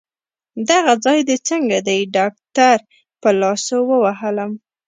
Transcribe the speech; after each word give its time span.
دغه 0.69 0.93
ځای 1.05 1.19
دي 1.27 1.37
څنګه 1.49 1.77
دی؟ 1.87 1.99
ډاکټر 2.15 2.77
په 3.21 3.29
لاسو 3.41 3.77
ووهلم. 3.89 4.51